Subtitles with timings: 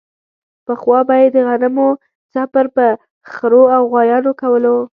[0.65, 1.89] پخوا به یې د غنمو
[2.31, 2.85] څپر په
[3.33, 4.77] خرو او غوایانو کولو.